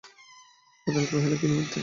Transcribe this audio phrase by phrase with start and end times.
[0.87, 1.79] বেতাল কহিল, কী নিমিত্তে?